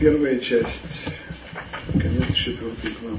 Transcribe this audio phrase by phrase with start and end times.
[0.00, 1.04] первая часть,
[1.92, 3.18] конец четвертой главы.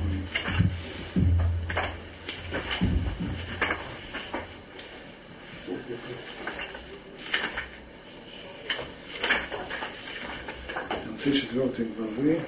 [10.90, 12.42] В конце четвертой главы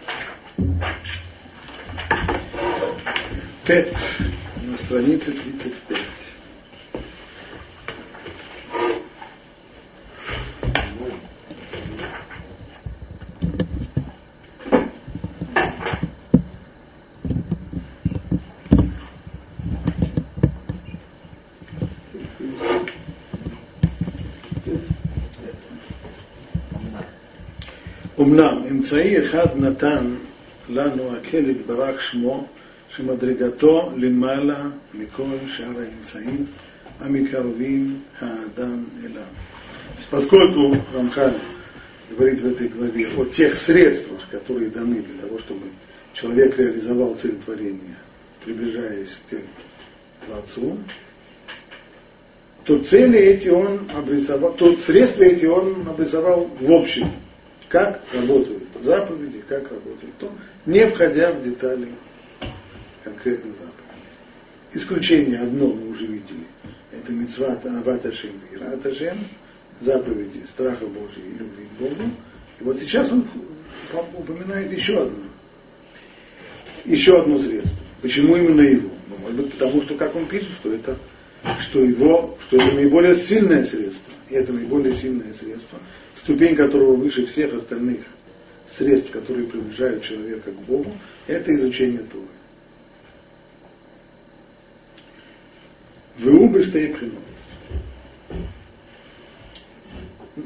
[3.68, 3.96] Тет
[4.64, 6.03] на странице 35.
[28.83, 30.15] אמצעי אחד נתן
[30.69, 32.47] לנו הקל יתברך שמו
[32.97, 36.47] שמדרגתו למעלה מכל שאר האמצעים
[37.01, 39.23] המקרבים האדם אליו.
[40.11, 41.35] Поскольку Рамхан
[42.11, 45.67] говорит в этой главе о тех средствах, которые даны для того, чтобы
[46.15, 47.99] человек реализовал цель творения,
[48.45, 49.37] приближаясь к
[50.27, 50.79] Творцу,
[52.65, 57.11] то цели эти он обрисовал, то средства эти он обрисовал в общем,
[57.74, 60.32] как работают заповеди, как работает то,
[60.68, 61.90] не входя в детали
[63.04, 63.74] конкретных заповедей.
[64.74, 66.46] Исключение одно мы уже видели.
[66.92, 69.18] Это митцват Ават Ашем и Рат Ашем,
[69.82, 72.12] заповеди страха Божьего и любви к Богу.
[72.60, 73.28] И вот сейчас он
[74.20, 75.24] упоминает еще одно.
[76.86, 77.76] Еще одно средство.
[78.04, 78.90] Почему именно его?
[79.10, 80.96] Ну, может быть, потому что, как он пишет, что это,
[81.60, 84.14] что его, что это наиболее сильное средство.
[84.30, 85.80] И это наиболее сильное средство,
[86.16, 88.06] ступень которого выше всех остальных
[88.78, 90.92] средств, которые приближают человека к Богу,
[91.28, 92.28] это изучение Торы.
[96.32, 96.96] Убрыште и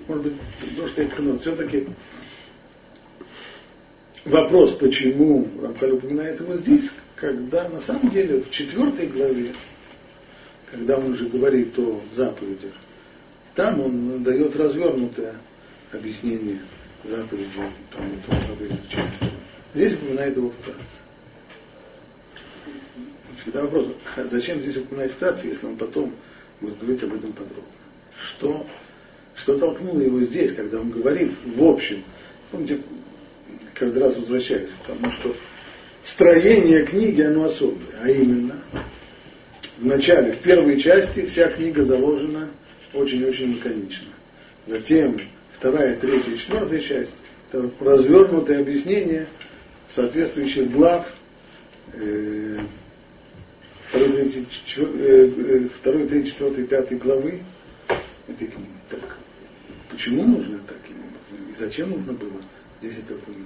[0.07, 0.33] Может быть,
[0.75, 1.87] то, что я все-таки
[4.25, 9.53] вопрос, почему Рамхаль упоминает его здесь, когда на самом деле в четвертой главе,
[10.71, 12.73] когда он уже говорит о заповедях,
[13.55, 15.35] там он дает развернутое
[15.91, 16.59] объяснение
[17.03, 17.49] заповеди,
[17.95, 18.79] там и то заповеди
[19.73, 20.81] Здесь упоминает его вкратце.
[23.41, 23.87] Всегда вопрос,
[24.29, 26.13] зачем здесь упоминать вкратце, если он потом
[26.59, 27.63] будет говорить об этом подробно?
[28.19, 28.67] Что,
[29.35, 32.03] что толкнуло его здесь, когда он говорит в общем?
[32.51, 32.81] Помните,
[33.73, 35.35] каждый раз возвращаюсь, потому что
[36.03, 38.55] строение книги, оно особое, а именно
[39.77, 42.49] в начале, в первой части вся книга заложена
[42.93, 44.07] очень-очень лаконично.
[44.65, 45.19] Затем
[45.51, 47.13] вторая, третья четвертая часть–
[47.51, 49.27] это развернутое объяснение
[49.89, 51.07] соответствующих глав
[51.93, 52.57] э,
[53.89, 57.41] второй, третьей, э, третьей, четвертой, пятой главы
[58.27, 58.69] этой книги.
[58.89, 59.17] Так,
[59.89, 61.49] почему нужно таким образом?
[61.49, 62.41] И зачем нужно было
[62.81, 63.45] здесь это упоминать?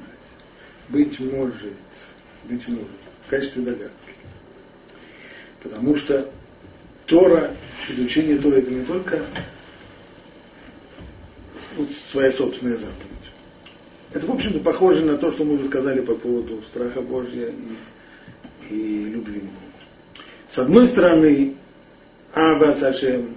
[0.90, 1.74] Быть может,
[2.46, 2.88] быть может,
[3.28, 4.21] в качестве догадки.
[5.64, 6.30] Потому что
[7.06, 7.52] Тора,
[7.90, 9.26] изучение Тора это не только
[12.10, 13.12] своя собственная заповедь.
[14.14, 17.50] Это, в общем-то, похоже на то, что мы уже сказали по поводу страха Божья
[18.70, 19.56] и, и любви к Богу.
[20.50, 21.56] С одной стороны,
[22.34, 23.36] Ава Сашем,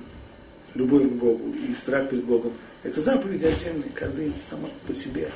[0.74, 2.52] любовь к Богу и страх перед Богом,
[2.82, 5.30] это заповеди отдельные, каждая сама по себе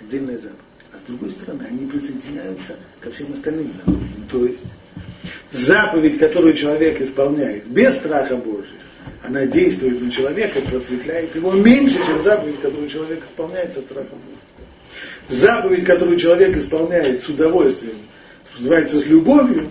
[0.00, 0.58] отдельная заповедь.
[0.92, 4.28] А с другой стороны, они присоединяются ко всем остальным заповедям.
[4.30, 4.64] То есть,
[5.52, 8.78] заповедь, которую человек исполняет без страха Божьего,
[9.22, 14.38] она действует на человека, просветляет его меньше, чем заповедь, которую человек исполняет со страхом Божьим.
[15.28, 17.96] Заповедь, которую человек исполняет с удовольствием,
[18.58, 19.68] называется с любовью,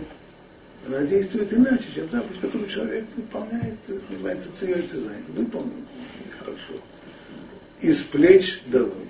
[0.87, 3.75] она действует иначе, чем заповедь, которую человек выполняет,
[4.09, 5.23] называется цезайн.
[5.29, 5.85] Выполнил
[6.39, 6.81] хорошо.
[7.81, 9.09] Из плеч долой.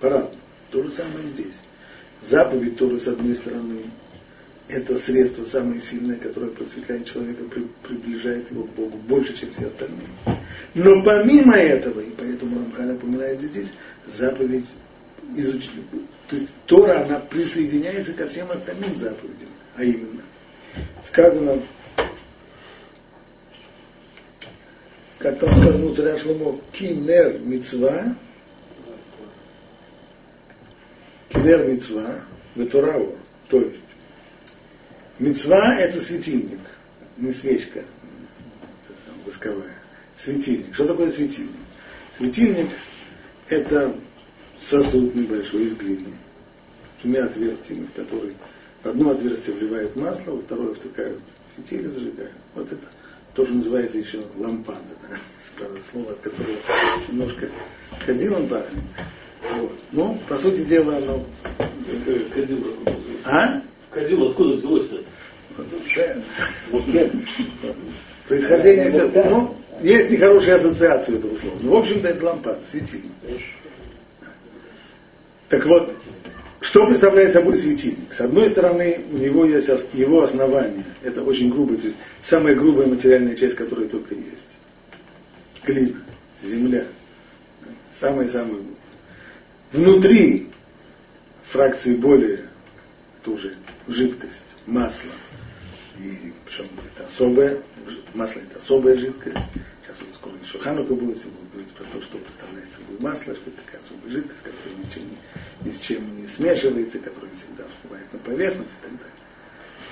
[0.00, 0.36] По-разному.
[0.70, 1.54] То же самое здесь.
[2.28, 3.80] Заповедь тоже с одной стороны,
[4.68, 9.66] это средство самое сильное, которое просветляет человека, при, приближает его к Богу больше, чем все
[9.66, 10.06] остальные.
[10.74, 13.68] Но помимо этого, и поэтому Рамхан упоминает здесь,
[14.06, 14.66] заповедь
[15.36, 15.70] изучить.
[16.28, 19.48] То есть Тора, она присоединяется ко всем остальным заповедям.
[19.76, 20.22] А именно,
[21.02, 21.62] сказано,
[25.18, 28.16] как там сказано у царя Шломо, кинер мицва,
[31.30, 32.20] кинер мицва,
[32.54, 33.16] ветуравор.
[33.48, 33.81] То есть,
[35.22, 36.58] Мецва– это светильник,
[37.16, 37.84] не свечка
[39.24, 39.76] восковая.
[40.18, 40.74] Светильник.
[40.74, 41.60] Что такое светильник?
[42.16, 42.70] Светильник–
[43.48, 43.94] это
[44.60, 46.08] сосуд небольшой из глины
[46.98, 48.32] с двумя отверстиями, в которые
[48.82, 51.20] в одно отверстие вливают масло, во второе втыкают
[51.56, 52.34] фитиль и зажигают.
[52.56, 52.84] Вот это
[53.34, 55.16] тоже называется еще лампада, да?
[55.56, 56.56] правда, слово, от которого
[57.08, 57.48] немножко
[58.04, 58.48] ходил он.
[58.48, 59.78] Вот.
[59.92, 61.24] Ну, по сути дела, оно...
[63.24, 63.62] А?
[63.92, 65.04] Кадил откуда взялось-то?
[68.28, 69.08] Происхождение все.
[69.28, 71.56] Ну, есть нехорошие ассоциации этого слова.
[71.60, 73.10] Ну, в общем-то, это лампад, светильник.
[75.48, 75.94] Так вот,
[76.60, 78.14] что представляет собой светильник?
[78.14, 80.84] С одной стороны, у него есть его основание.
[81.02, 84.46] Это очень грубое, то есть самая грубая материальная часть, которая только есть.
[85.64, 85.98] Глина,
[86.42, 86.84] земля.
[87.98, 88.62] Самая-самая.
[89.72, 90.48] Внутри
[91.44, 92.40] фракции более
[93.24, 93.54] тоже
[93.88, 95.10] жидкость, масло.
[95.98, 97.62] И причем это особая,
[98.14, 99.36] масло это особая жидкость.
[99.82, 103.34] Сейчас вот скоро еще Ханука будет, и будут говорить про то, что представляет собой масло,
[103.34, 106.98] что это такая особая жидкость, которая ни с чем не, ни с чем не смешивается,
[106.98, 109.16] которая всегда всплывает на поверхность и так далее.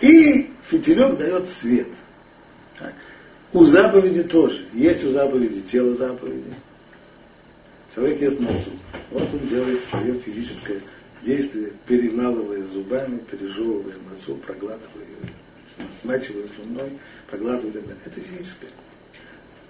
[0.00, 1.88] И фитилек дает свет.
[2.78, 2.94] Так.
[3.52, 4.66] У заповеди тоже.
[4.72, 6.54] Есть у заповеди тело заповеди.
[7.94, 8.70] Человек ест мацу.
[9.10, 10.80] Вот он делает свое физическое
[11.22, 15.32] действие, перемалывая зубами, пережевывая мацу, проглатывая ее
[16.02, 16.98] смачивая слюной,
[17.28, 18.02] проглатывая и так далее.
[18.04, 18.70] Это физическое.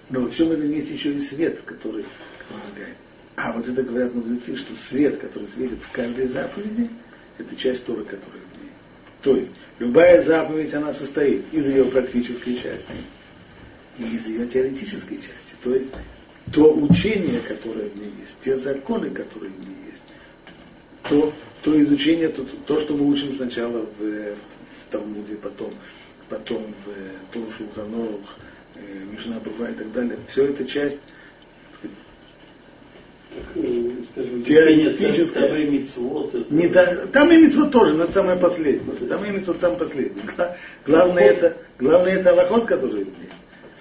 [0.09, 2.05] Но в чем этом есть еще и свет, который,
[2.49, 2.97] зажигает.
[3.35, 6.89] А вот это говорят мудрецы, что свет, который светит в каждой заповеди,
[7.37, 8.71] это часть Торы, которая в ней.
[9.21, 12.93] То есть, любая заповедь, она состоит из ее практической части
[13.97, 15.55] и из ее теоретической части.
[15.63, 15.89] То есть,
[16.51, 20.01] то учение, которое в ней есть, те законы, которые в ней есть,
[21.09, 21.33] то,
[21.63, 24.37] то изучение, то, то, что мы учим сначала в, в
[24.91, 25.73] Талмуде, потом,
[26.29, 28.37] потом в Том Шулханорух,
[28.75, 30.19] э, Мишна Бува и так далее.
[30.27, 30.99] Все это часть
[34.11, 35.49] скажем, теоретическая.
[36.49, 38.95] Не, да, там и митцвот тоже, но это самое последнее.
[39.07, 40.23] Там и митцвот самое последнее.
[40.85, 43.29] Главное это, главное это аллахот, который в ней.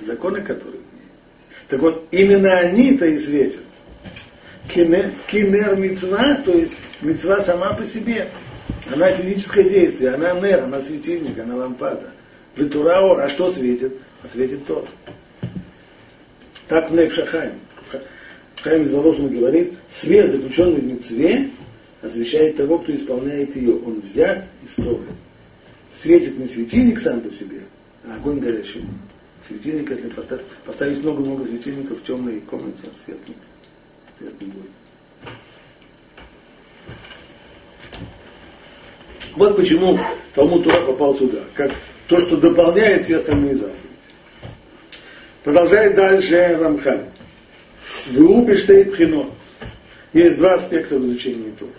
[0.00, 1.08] Законы, которые в ней.
[1.68, 3.60] Так вот, именно они-то и светят.
[4.72, 8.28] Кинер, кинер митцва, то есть митцва сама по себе.
[8.92, 12.12] Она физическое действие, она нер, она светильник, она лампада.
[12.56, 13.94] Витураор, а что светит?
[14.22, 14.86] А светит то.
[16.68, 17.52] Так в Невшахайм.
[18.62, 21.50] Хайм из Воложина говорит, свет, заключенный в мецве,
[22.02, 23.76] освещает того, кто исполняет ее.
[23.76, 25.06] Он взят из Торы.
[25.96, 27.62] Светит не светильник сам по себе,
[28.04, 28.84] а огонь горячий.
[29.46, 30.10] Светильник, если
[30.66, 33.34] поставить, много-много светильников в темной комнате, свет не,
[34.18, 34.70] свет не будет.
[39.35, 39.99] Вот почему
[40.33, 41.71] Талмуд Тура попал сюда, как
[42.07, 43.79] то, что дополняет все остальные заповеди.
[45.43, 47.05] Продолжает дальше Рамхан.
[48.07, 49.29] Врубиштей пхино.
[50.13, 51.71] Есть два аспекта в изучении Торы.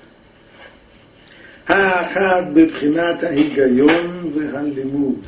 [1.66, 5.22] האחד בבחינת ההיגיון והלימוד,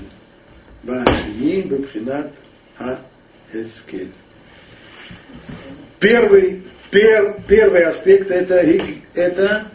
[0.84, 2.26] והשני בבחינת
[2.78, 4.06] ההשכל.
[6.00, 8.62] Первый, пер, первый аспект это,
[9.14, 9.66] это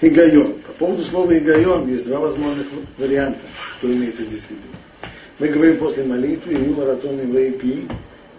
[0.00, 0.54] Хигайон.
[0.66, 2.66] По поводу слова Хигайон есть два возможных
[2.98, 3.40] варианта,
[3.78, 4.62] что имеется здесь в виду.
[5.38, 7.86] Мы говорим после молитвы, и маратон имрей пи,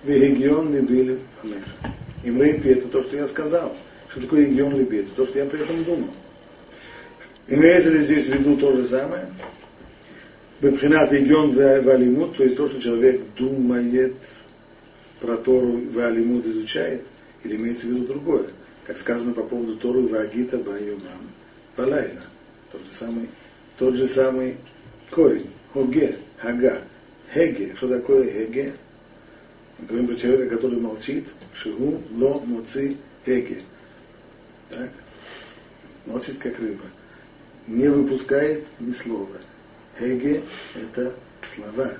[0.03, 1.95] вегигион либили амеха.
[2.23, 3.75] Имрей пи это то, что я сказал.
[4.09, 4.97] Что такое игион либи?
[4.97, 6.09] Это то, что я при этом думал.
[7.47, 9.27] Имеется ли здесь в виду то же самое?
[10.59, 14.15] Бепхинат игион валимут, то есть то, что человек думает
[15.21, 17.03] про Тору валимут изучает,
[17.43, 18.47] или имеется в виду другое?
[18.85, 21.29] Как сказано по поводу Тору Вагита Байомам.
[21.77, 22.23] Палайна.
[22.71, 23.29] Тот же самый,
[23.77, 24.57] тот же самый
[25.11, 25.49] корень.
[25.73, 26.81] Хоге, хага.
[27.31, 27.75] Хеге.
[27.75, 28.73] Что такое хеге?
[29.77, 31.27] Мы говорим про человека, который молчит.
[31.53, 33.61] Шигу, ло, муци, хеге.
[34.69, 34.89] Так?
[36.07, 36.85] Молчит, как рыба.
[37.67, 39.37] Не выпускает ни слова.
[39.99, 40.41] Хеге–
[40.75, 41.13] это
[41.55, 41.93] слова.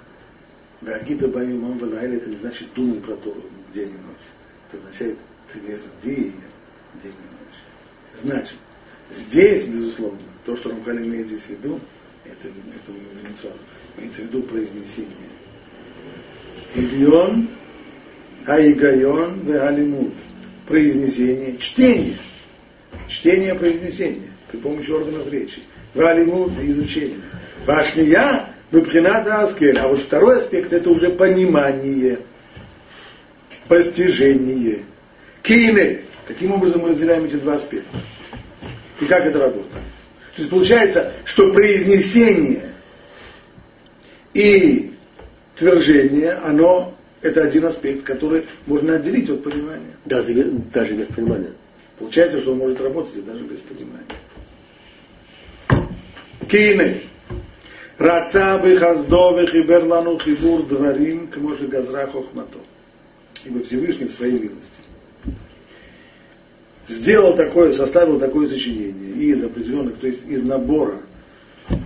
[0.81, 4.71] Вагита баю мам это не значит думай про Тору день и ночь.
[4.71, 5.17] Это означает
[5.51, 6.35] тверди день
[7.03, 8.21] и ночь.
[8.21, 8.57] Значит,
[9.11, 11.79] Здесь, безусловно, то, что Рамхаль имеет здесь в виду,
[12.25, 13.57] это, это мы говорим сразу,
[13.97, 15.29] имеется в виду произнесение.
[16.75, 17.49] Ильон,
[18.45, 20.13] Аигайон, Вегалимут.
[20.67, 22.17] Произнесение, чтение.
[23.07, 25.59] Чтение, произнесение при помощи органов речи.
[25.93, 27.21] Валимут изучение.
[27.65, 29.77] Вашния Випхината Аскель.
[29.79, 32.19] А вот второй аспект это уже понимание,
[33.67, 34.83] постижение.
[35.41, 36.01] Кине.
[36.27, 37.97] Каким образом мы разделяем эти два аспекта?
[38.99, 39.83] и как это работает.
[40.35, 42.73] То есть получается, что произнесение
[44.33, 44.91] и
[45.55, 49.95] твержение, оно это один аспект, который можно отделить от понимания.
[50.05, 50.33] Даже,
[50.73, 51.53] даже без понимания.
[51.97, 54.05] Получается, что он может работать и даже без понимания.
[56.47, 57.01] Кины.
[57.97, 62.59] Рацабы бы и хиберлану хибур дварим к може газра хохмато.
[63.43, 64.76] Ибо Всевышний в своей милости
[66.87, 71.01] сделал такое, составил такое сочинение и из определенных, то есть из набора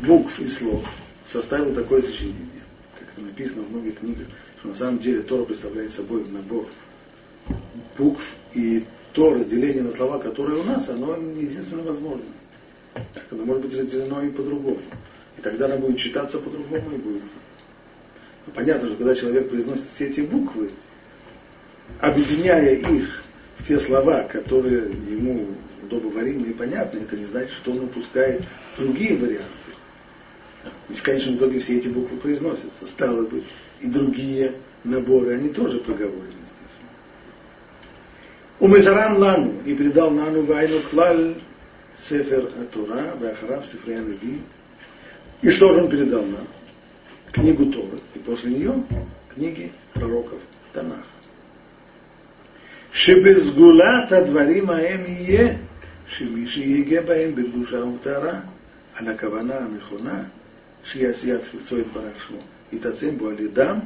[0.05, 0.85] букв и слов
[1.25, 2.63] составил такое сочинение,
[2.99, 4.27] как это написано в многих книгах,
[4.59, 6.67] что на самом деле Тора представляет собой набор
[7.97, 12.25] букв и то разделение на слова, которое у нас, оно единственно возможно.
[13.29, 14.79] Оно может быть разделено и по-другому.
[15.37, 17.23] И тогда оно будет читаться по-другому и будет.
[18.45, 20.71] Но понятно, что когда человек произносит все эти буквы,
[21.99, 23.23] объединяя их
[23.67, 25.47] те слова, которые ему
[25.83, 28.43] удобоваримы и понятны, это не значит, что он упускает
[28.77, 29.47] другие варианты.
[30.89, 32.85] Ведь в конечном итоге все эти буквы произносятся.
[32.85, 33.45] Стало быть,
[33.79, 34.53] и другие
[34.83, 36.77] наборы, они тоже проговорены здесь.
[38.59, 41.35] Умезарам лану, и передал нану вайну клаль
[42.07, 44.41] сефер Атура, вахарав сефрея Леви.
[45.41, 46.47] И что же он передал нам?
[47.31, 48.83] Книгу Торы, и после нее
[49.33, 50.39] книги пророков
[50.73, 51.05] Танах.
[52.92, 55.54] שבסגולת הדברים ההם יהיה
[56.08, 58.40] שמי שיגה בהם בקדושה ובטהרה,
[58.94, 60.22] על הכוונה הנכונה,
[60.84, 62.38] שהיא עשיית חפצו יתברך שמו,
[62.72, 63.78] יתעצם בו על ידם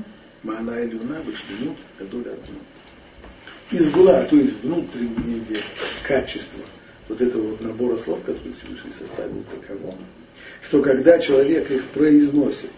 [0.44, 2.64] מעלה עליונה ושלמות גדול אדנות.
[3.72, 5.62] Изгула, то есть внутреннее
[6.02, 6.58] качество
[7.08, 9.94] вот этого вот набора слов, который Всевышний составил таково,
[10.62, 12.70] что когда человек их произносит,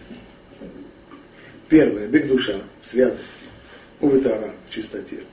[1.67, 3.45] первое, бег душа, в святости,
[4.01, 5.23] увитара, в чистоте,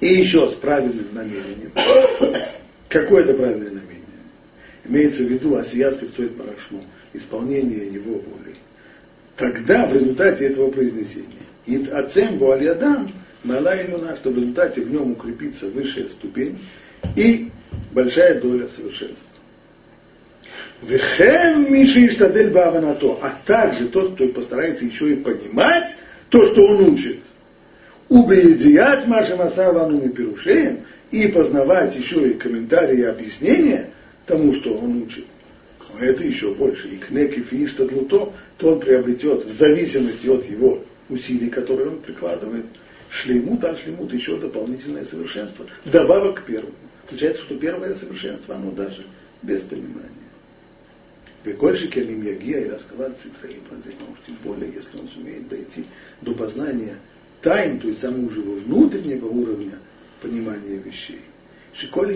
[0.00, 1.72] и еще с правильным намерением.
[2.88, 4.00] Какое это правильное намерение?
[4.84, 8.56] Имеется в виду асият певцоид парашму, исполнение его воли.
[9.36, 13.10] Тогда в результате этого произнесения и ацем буалиадам
[13.44, 16.58] мала илюна, что в результате в нем укрепится высшая ступень
[17.16, 17.50] и
[17.92, 19.26] большая доля совершенства.
[20.82, 25.94] Вехем Миши Иштадель Баванато, а также тот, кто постарается еще и понимать
[26.30, 27.18] то, что он учит.
[28.10, 30.80] Убеедият Маша Масавану Пирушеем
[31.12, 33.90] и познавать еще и комментарии и объяснения
[34.26, 35.26] тому, что он учит.
[35.92, 36.88] Но это еще больше.
[36.88, 42.66] И кнеки фиштадлуто, то он приобретет в зависимости от его усилий, которые он прикладывает,
[43.10, 45.66] шлеймут, а шлеймут еще дополнительное совершенство.
[45.84, 46.74] Вдобавок к первому.
[47.08, 49.04] Получается, что первое совершенство, оно даже
[49.40, 50.10] без понимания.
[51.44, 53.62] Векольши келим ягия и рассказать цитраим
[54.26, 55.84] тем более, если он сумеет дойти
[56.22, 56.96] до познания
[57.42, 59.78] тайн, то есть самого живого внутреннего уровня
[60.20, 61.20] понимания вещей.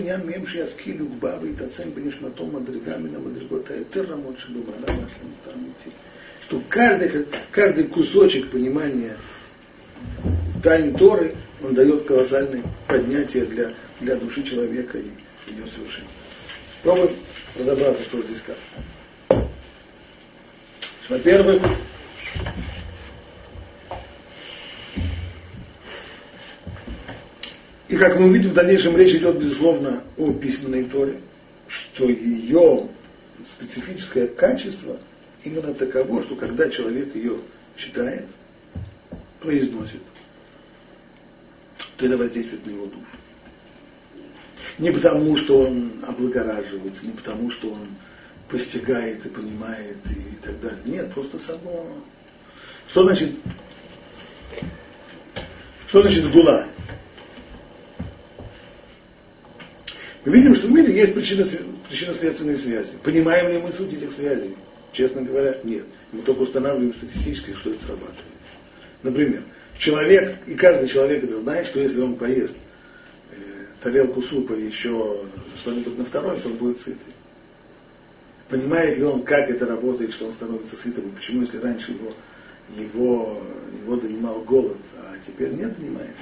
[0.03, 5.91] Ням мем шияскилю гбавы и тацем бенишматом мадригамина мадригота этера модши думала нашим там идти.
[6.43, 9.17] Что каждый, каждый кусочек понимания
[10.61, 15.09] тайн Торы, он дает колоссальное поднятие для, для души человека и
[15.51, 16.11] ее совершенства.
[16.83, 17.11] Пробуем
[17.57, 19.49] разобраться, что здесь сказано.
[21.09, 21.61] Во-первых,
[28.09, 31.21] как мы увидим, в дальнейшем речь идет, безусловно, о письменной Торе,
[31.67, 32.87] что ее
[33.43, 34.99] специфическое качество
[35.43, 37.39] именно таково, что когда человек ее
[37.75, 38.25] читает,
[39.39, 40.03] произносит,
[41.97, 43.05] то это воздействует на его душу.
[44.77, 47.87] Не потому, что он облагораживается, не потому, что он
[48.49, 50.81] постигает и понимает и так далее.
[50.85, 51.87] Нет, просто само.
[52.87, 53.31] Что значит,
[55.87, 56.67] что значит гула?
[60.25, 62.89] Мы видим, что в мире есть причинно-следственные связи.
[63.03, 64.55] Понимаем ли мы суть этих связей?
[64.91, 65.85] Честно говоря, нет.
[66.11, 68.23] Мы только устанавливаем статистически, что это срабатывает.
[69.03, 69.43] Например,
[69.77, 72.55] человек, и каждый человек это знает, что если он поест
[73.31, 73.35] э,
[73.81, 75.25] тарелку супа еще
[75.57, 77.13] что-нибудь на второй, то он будет сытый.
[78.49, 82.13] Понимает ли он, как это работает, что он становится сытым, и почему, если раньше его,
[82.75, 83.43] его,
[83.83, 86.15] его донимал голод, а теперь нет, донимает.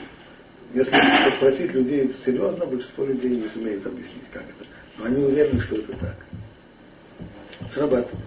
[0.74, 0.91] Если
[1.38, 4.67] спросить людей серьезно, большинство людей не сумеет объяснить, как это.
[4.98, 6.15] Но они уверены, что это так.
[7.72, 8.25] Срабатывает.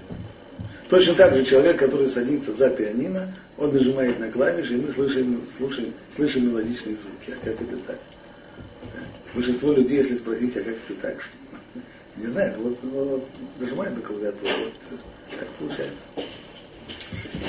[0.88, 5.42] Точно так же человек, который садится за пианино, он нажимает на клавиши, и мы слышим,
[5.56, 7.30] слушаем, слышим мелодичные звуки.
[7.30, 7.98] А как это так?
[9.34, 11.16] Большинство людей, если спросить, а как это так?
[12.16, 13.28] Не знаю, вот, вот
[13.58, 14.52] нажимает на клавиатуру,
[14.90, 15.00] вот
[15.38, 16.00] так получается.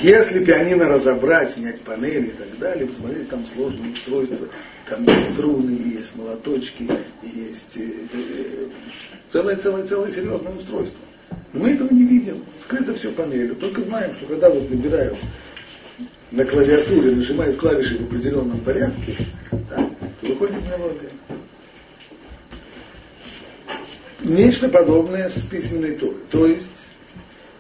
[0.02, 4.48] Если пианино разобрать, снять панели и так далее, посмотреть, там сложные устройства,
[4.88, 6.88] там есть струны, есть молоточки,
[7.24, 8.68] есть э, э,
[9.32, 11.00] целое серьезное устройство.
[11.54, 12.44] Но мы этого не видим.
[12.62, 13.56] Скрыто все панелью.
[13.56, 15.18] Только знаем, что когда вот набирают
[16.32, 19.18] на клавиатуре, нажимают клавиши в определенном порядке,
[19.52, 19.90] да,
[20.22, 21.10] то выходит мелодия.
[24.24, 26.18] Нечто подобное с письменной Торой.
[26.30, 26.77] То есть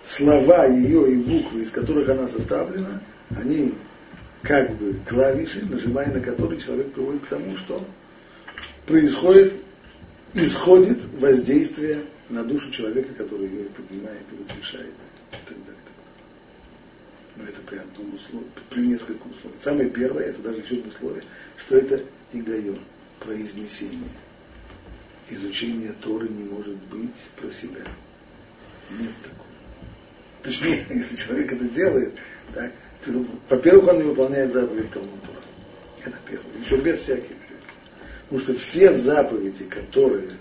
[0.10, 3.02] слова ее и буквы, из которых она составлена,
[3.36, 3.74] они
[4.44, 7.84] как бы клавиши, нажимая на которые человек приводит к тому, что
[8.86, 9.54] происходит
[10.34, 14.94] исходит воздействие на душу человека, который ее поднимает и возвышает
[15.32, 15.82] и так далее.
[17.36, 19.62] Но это при одном условии, при нескольких условиях.
[19.62, 21.24] Самое первое, это даже еще одно условие,
[21.58, 22.02] что это
[22.34, 22.80] игайон,
[23.20, 24.10] произнесение.
[25.30, 27.84] Изучение Торы не может быть про себя.
[28.92, 29.47] Нет такого.
[30.44, 32.14] Точнее, если человек это делает,
[32.54, 32.72] так,
[33.50, 35.42] во-первых, он не выполняет заповедь Талмуд Тора.
[36.06, 36.64] Это первое.
[36.64, 37.36] Еще без всяких.
[38.30, 40.32] Потому что все заповеди, которые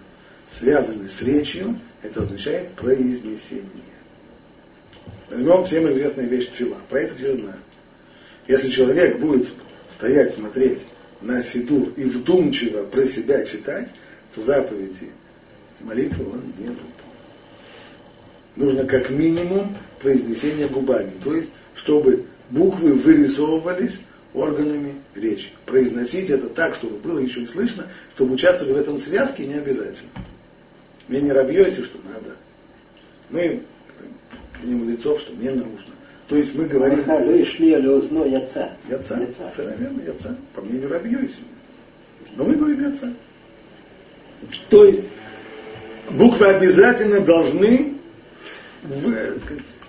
[0.48, 3.96] связаны с речью, это означает произнесение.
[5.30, 6.78] Возьмем всем известную вещь тфила.
[6.88, 7.62] Про это все знают.
[8.48, 9.52] Если человек будет
[9.90, 10.80] стоять, смотреть
[11.20, 13.88] на Сидур и вдумчиво про себя читать,
[14.34, 15.10] то заповеди
[15.80, 16.96] молитвы он не выполнит.
[18.56, 21.12] Нужно как минимум произнесение губами.
[21.22, 23.98] То есть, чтобы буквы вырисовывались
[24.34, 25.50] органами речи.
[25.64, 30.10] Произносить это так, чтобы было еще и слышно, чтобы участвовали в этом связке, не обязательно.
[31.08, 32.36] Мне не рабьете, что надо.
[33.30, 33.62] Мы
[34.62, 35.94] не мудрецов, что не нужно.
[36.28, 37.04] То есть мы говорим...
[38.24, 38.72] яца.
[38.88, 39.16] Яца,
[39.54, 40.36] совершенно яца.
[40.54, 41.38] По мнению Рабьёйси.
[42.34, 43.12] Но мы говорим яца.
[44.68, 45.02] То есть
[46.10, 47.94] буквы обязательно должны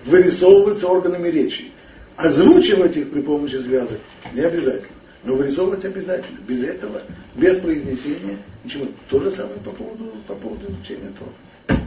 [0.06, 1.72] вырисовываться органами речи.
[2.16, 4.00] Озвучивать их при помощи связок
[4.34, 4.98] не обязательно.
[5.24, 6.39] Но вырисовывать обязательно.
[6.48, 7.01] Без этого,
[7.36, 8.86] без произнесения, ничего.
[9.10, 11.82] То же самое по поводу, по поводу изучения Тора.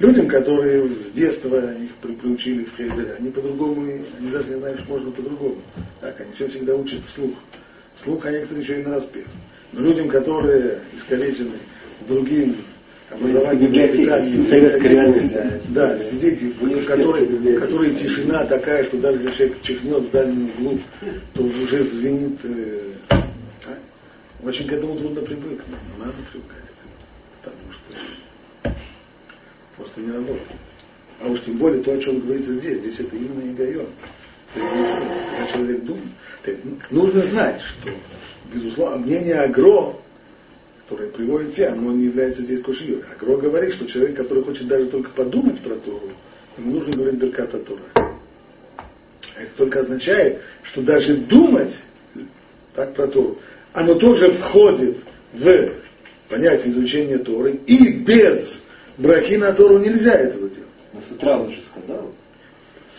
[0.00, 3.82] Людям, которые с детства их приучили в Хейдере, они по-другому,
[4.18, 5.60] они даже не знают, что можно по-другому.
[6.00, 7.36] Так, они все всегда учат вслух.
[7.96, 9.26] Вслух, а некоторые еще и на распев.
[9.72, 11.58] Но людям, которые искалечены
[12.08, 12.56] другим
[13.10, 15.60] образованием, воспитанием, советской реальности.
[15.70, 16.84] Да, сидеть, в
[17.58, 20.78] которой, тишина такая, что даже если человек чихнет в дальнем углу,
[21.34, 22.38] то уже звенит.
[22.44, 22.92] Э,
[23.66, 23.78] а?
[24.46, 25.60] Очень к этому трудно привыкнуть,
[25.98, 26.70] но надо привыкать,
[27.38, 28.74] потому что
[29.76, 30.46] просто не работает.
[31.20, 33.86] А уж тем более то, о чем говорится здесь, здесь это именно Игайон.
[34.54, 37.90] Когда человек думает, нужно знать, что,
[38.52, 39.96] безусловно, мнение Агро
[40.90, 43.00] которое приводит те, оно не является здесь кошьей.
[43.08, 46.10] А Гро говорит, что человек, который хочет даже только подумать про Тору,
[46.58, 47.82] ему нужно говорить Берката Тора.
[49.36, 51.80] Это только означает, что даже думать
[52.74, 53.38] так про Тору,
[53.72, 54.96] оно тоже входит
[55.32, 55.74] в
[56.28, 58.60] понятие изучения Торы, и без
[58.98, 60.68] брахи на Тору нельзя этого делать.
[60.92, 62.12] Но с утра он же сказал.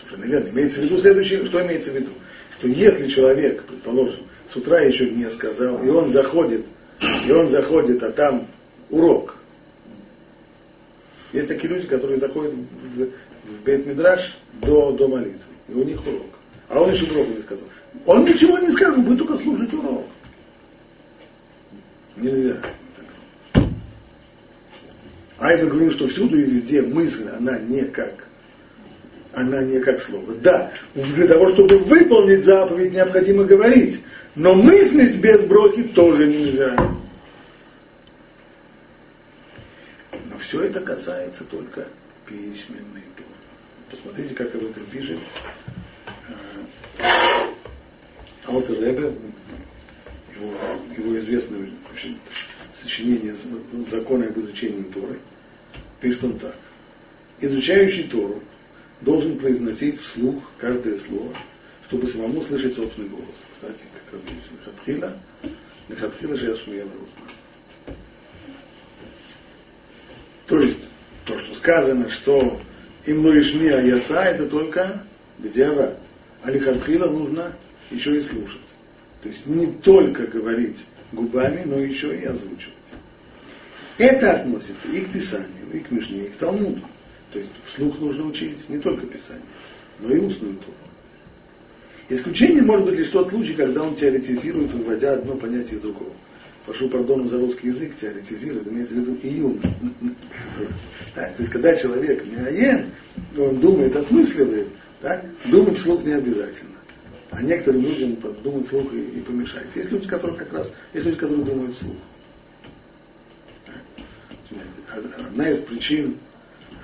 [0.00, 0.48] Совершенно верно.
[0.48, 2.12] Имеется в виду следующее, что имеется в виду?
[2.58, 6.64] Что если человек, предположим, с утра еще не сказал, и он заходит
[7.26, 8.46] и он заходит, а там
[8.90, 9.36] урок.
[11.32, 14.20] Есть такие люди, которые заходят в, в Бейт-Мидраш
[14.60, 16.26] до, до молитвы, и у них урок.
[16.68, 17.68] А он еще уроку не сказал.
[18.06, 20.06] Он ничего не он будет только слушать урок.
[22.16, 22.56] Нельзя.
[25.38, 28.28] А я говорю, что всюду и везде мысль, она не как,
[29.32, 30.34] она не как слово.
[30.36, 34.00] Да, для того, чтобы выполнить заповедь, необходимо говорить.
[34.34, 36.76] Но мыслить без брохи тоже нельзя.
[40.12, 41.88] Но все это касается только
[42.26, 43.30] письменной Торы.
[43.90, 45.18] Посмотрите, как об этом пишет
[46.98, 47.04] э,
[48.44, 49.14] Алтер Ребе,
[50.36, 50.52] его,
[50.94, 52.20] его известное очень,
[52.82, 53.34] сочинение
[53.90, 55.20] закона об изучении Торы,
[56.02, 56.56] пишет он так.
[57.40, 58.42] Изучающий Тору
[59.00, 61.34] должен произносить вслух каждое слово,
[61.88, 63.36] чтобы самому слышать собственный голос.
[63.54, 65.18] Кстати, как написано, Лехатхила,
[65.88, 66.90] Лехатхила же я смею
[70.52, 70.80] То есть,
[71.24, 72.60] то, что сказано, что
[73.06, 75.04] им лоишми а яца, это только
[75.38, 75.96] бедиава.
[76.42, 77.52] А лихатхила нужно
[77.90, 78.60] еще и слушать.
[79.22, 82.74] То есть не только говорить губами, но еще и озвучивать.
[83.98, 86.82] Это относится и к Писанию, и к Мишне, и к Талмуду.
[87.32, 89.44] То есть вслух нужно учить не только Писание,
[90.00, 90.76] но и устную Тору.
[92.08, 96.12] Исключение может быть лишь тот случай, когда он теоретизирует, выводя одно понятие другого.
[96.66, 99.60] Прошу пардона за русский язык, теоретизирует, имеется в виду июн.
[101.14, 102.92] То есть, когда человек миаен,
[103.36, 104.68] он думает, осмысливает,
[105.46, 106.76] думать вслух не обязательно.
[107.30, 109.74] А некоторым людям думать вслух и помешает.
[109.74, 111.96] Есть люди, которые как раз, есть люди, которые думают вслух.
[115.26, 116.18] Одна из причин,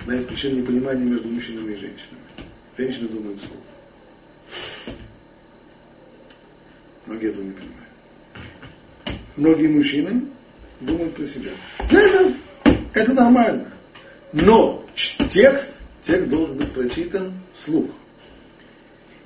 [0.01, 2.23] одна из причин непонимания между мужчинами и женщинами.
[2.77, 3.61] Женщины думают вслух.
[7.05, 7.88] Многие этого не понимают.
[9.39, 10.23] Многие мужчины
[10.81, 11.51] думают про себя.
[11.89, 12.33] Это,
[12.93, 13.71] это нормально.
[14.33, 14.85] Но
[15.29, 15.69] текст,
[16.03, 17.89] текст должен быть прочитан вслух.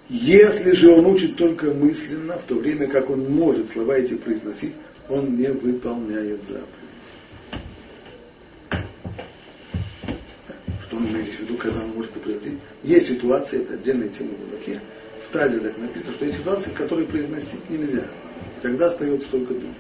[0.10, 4.74] Если же он учит только мысленно, в то время как он может слова эти произносить,
[5.10, 6.68] он не выполняет заповедь.
[10.86, 12.60] что он имеет в виду, когда он может произойти.
[12.84, 14.80] Есть ситуации, это отдельная тема в Балаке.
[15.34, 18.04] В Тазе так написано, что есть ситуации, которые произносить нельзя.
[18.04, 19.76] И тогда остается только думать.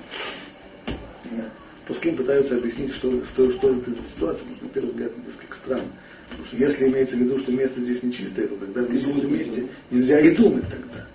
[1.86, 5.92] Пускай пытаются объяснить, что, что, что это за ситуация, что на первый взгляд несколько странно.
[6.30, 9.68] Потому что если имеется в виду, что место здесь нечистое, то тогда в нечистом месте
[9.92, 11.08] нельзя и думать тогда.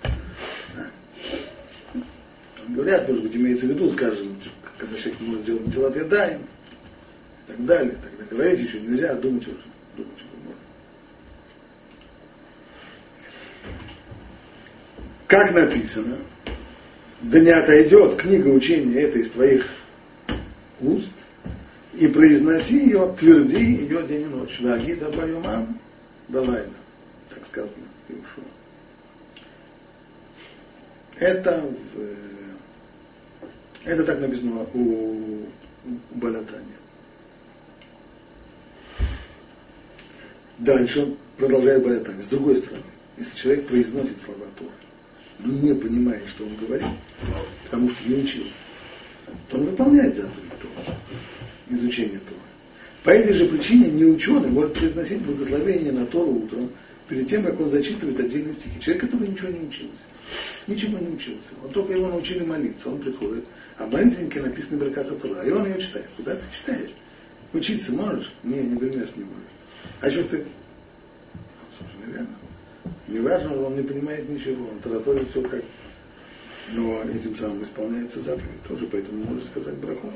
[0.73, 2.01] Да.
[2.69, 4.37] Говорят, может быть, имеется в виду, скажем,
[4.77, 7.97] когда человек не может сделать мотиват ядаем, и так далее.
[8.01, 9.57] Тогда говорить еще нельзя, а думать уже.
[9.97, 10.61] Думать уже можно.
[15.29, 16.17] Как написано,
[17.21, 19.63] да не отойдет книга учения этой из твоих
[20.81, 21.11] уст,
[21.93, 24.59] и произноси ее, тверди ее день и ночь.
[24.59, 25.79] Вагида баюмам
[26.29, 26.73] балайна.
[27.29, 28.41] Так сказано Иушу.
[31.19, 31.63] Это,
[31.93, 32.07] в,
[33.85, 35.47] это так написано у, у
[36.15, 36.73] Балатани.
[40.57, 42.23] Дальше продолжает Балатани.
[42.23, 42.81] С другой стороны,
[43.15, 44.71] если человек произносит слова Торы,
[45.39, 46.87] но не понимает, что он говорит,
[47.65, 48.51] потому что не учился,
[49.49, 50.97] то он выполняет заповедь Торы
[51.69, 52.39] изучения Торы.
[53.03, 56.69] По этой же причине не ученый может произносить благословение на Тору утром,
[57.07, 58.79] перед тем, как он зачитывает отдельные стихи.
[58.79, 59.97] Человек, который ничего не учился.
[60.67, 61.47] Ничего не учился.
[61.63, 62.89] Он только его научили молиться.
[62.89, 63.45] Он приходит,
[63.77, 65.41] а в молитвеннике написано Барката Тора.
[65.43, 66.05] И он ее читает.
[66.15, 66.91] Куда ты читаешь?
[67.51, 68.31] Учиться можешь?
[68.43, 69.49] Не, не примерно не можешь.
[70.01, 70.45] А что ты?
[71.33, 71.41] Ну,
[71.79, 72.35] слушай, неверно.
[73.07, 74.67] Неважно, он не понимает ничего.
[74.71, 75.63] Он тараторит все как...
[76.71, 80.11] Но этим самым исполняется заповедь тоже, поэтому можно сказать браху.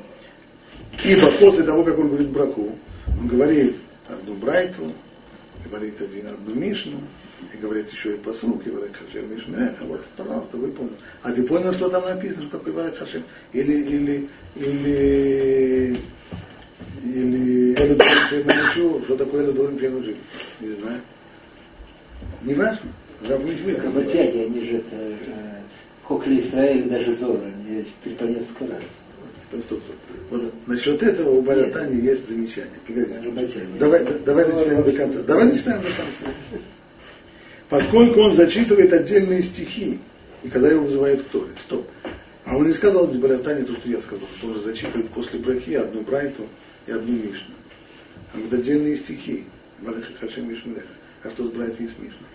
[1.04, 3.76] Ибо после того, как он говорит браку, он говорит
[4.08, 4.92] одну брайту,
[5.64, 7.00] говорит один, одну мишну,
[7.52, 10.96] и говорит еще и посук, и говорит Хашем а вот, пожалуйста, выполнил.
[11.22, 13.24] А ты понял, что там написано, что такое Хашем?
[13.52, 15.98] Или, или, или,
[17.02, 20.14] или Элю Дорим научу, что такое Элю Дорим Пьянучу?
[20.60, 21.00] Не знаю.
[22.44, 22.92] Не важно.
[23.22, 24.00] Заповедь выполнена.
[24.00, 25.60] Матяги, они же это, э,
[26.04, 28.82] Хокли Израиль, даже Зора, они перед несколько раз.
[29.50, 29.96] Стоп, стоп.
[30.30, 32.72] Вот насчет этого у Баратани есть замечание.
[32.86, 33.66] Погодите.
[33.78, 35.22] Давай, давай начинаем до конца.
[35.22, 36.62] Давай начинаем до конца.
[37.68, 40.00] Поскольку он зачитывает отдельные стихи,
[40.42, 41.48] и когда его вызывает кто?
[41.60, 41.88] Стоп.
[42.44, 45.74] А он не сказал здесь Баратани то, что я сказал, что он зачитывает после брахи
[45.74, 46.46] одну брайту
[46.86, 47.54] и одну мишну.
[48.34, 49.44] А вот отдельные стихи.
[49.80, 50.86] Бараха Хашем Мишмелеха.
[51.22, 52.28] А что с брайтой и с мишной?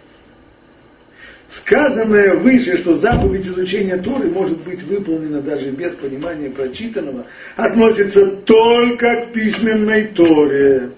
[1.49, 9.25] Сказанное выше, что заповедь изучения Торы может быть выполнена даже без понимания прочитанного, относится только
[9.25, 10.91] к письменной Торе.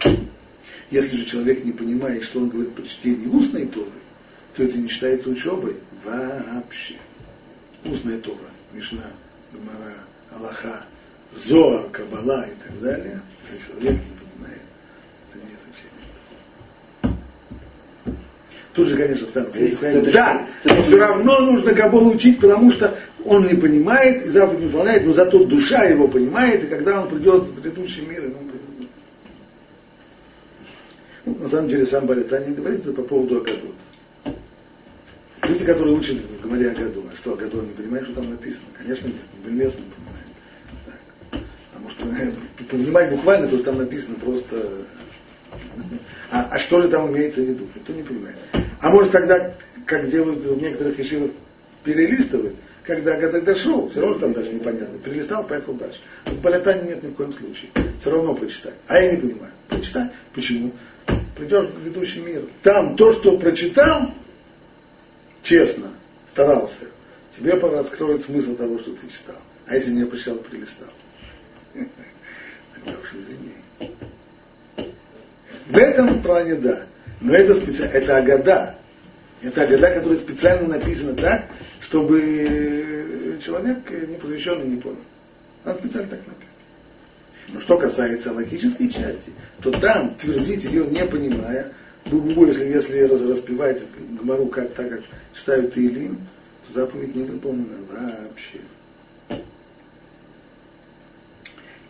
[0.90, 3.88] Если же человек не понимает, что он говорит по чтению устной Торы,
[4.56, 6.96] то это не считается учебой вообще.
[7.86, 8.38] Устная Тора,
[8.74, 9.08] Мишна,
[9.54, 9.96] Гмара,
[10.36, 10.86] Аллаха,
[11.34, 14.21] Зоар, Кабала и так далее, если человек не
[18.74, 23.46] Тут же, конечно, станут сказать, да, но все равно нужно Каболу учить, потому что он
[23.46, 27.44] не понимает и заповедь не выполняет, но зато душа его понимает, и когда он придет
[27.44, 28.38] в предыдущий мир, ему
[31.26, 33.76] ну, на самом деле сам Балитани говорит по поводу Агадот.
[35.44, 38.66] Люди, которые учат в Гамаре Агаду, а что Агадот не понимает, что там написано?
[38.78, 39.76] Конечно, нет, не не понимает.
[40.86, 41.42] Так.
[41.74, 42.06] Потому что
[42.70, 44.86] понимать буквально то, что там написано, просто
[46.32, 47.68] а, а что же там имеется в виду?
[47.76, 48.38] Никто не понимает.
[48.82, 49.54] А может тогда,
[49.86, 51.32] как делают в некоторых ешивах,
[51.84, 54.98] перелистывают, когда, когда дошел, все равно там даже непонятно.
[54.98, 56.00] Перелистал, поехал дальше.
[56.26, 57.70] Но в Балятане нет ни в коем случае.
[58.00, 58.74] Все равно прочитай.
[58.88, 59.54] А я не понимаю.
[59.70, 60.10] Прочитай.
[60.34, 60.72] Почему?
[61.38, 62.44] Придешь в ведущий мир.
[62.64, 64.12] Там то, что прочитал,
[65.44, 65.92] честно,
[66.30, 66.88] старался,
[67.38, 69.38] тебе раскроет смысл того, что ты читал.
[69.68, 70.90] А если не прочитал, перелистал.
[71.74, 74.02] Тогда уж извини.
[75.68, 76.88] В этом плане да.
[77.22, 77.84] Но это, специ...
[77.84, 78.76] это агада.
[79.42, 81.46] Это агада, которая специально написана так,
[81.82, 84.98] чтобы человек непосвященный не понял.
[85.64, 86.52] Она специально так написана.
[87.54, 89.32] Но что касается логической части,
[89.62, 91.74] то там твердить ее не понимая,
[92.06, 93.84] Бубу, если, если распевать
[94.20, 95.02] Гмару как, так, как
[95.36, 96.20] читают Илим,
[96.68, 98.60] то заповедь не выполнена вообще.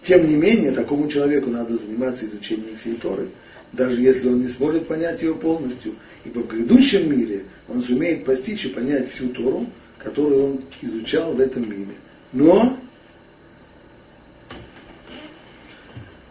[0.02, 3.30] Тем не менее, такому человеку надо заниматься изучением всей Торы,
[3.74, 5.96] даже если он не сможет понять ее полностью.
[6.26, 11.40] Ибо в грядущем мире он сумеет постичь и понять всю Тору, которую он изучал в
[11.40, 11.96] этом мире.
[12.34, 12.78] Но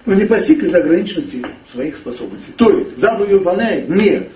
[0.07, 2.53] он не постиг из ограниченности своих способностей.
[2.57, 3.89] То есть, заповедь выполняет?
[3.89, 4.29] Нет.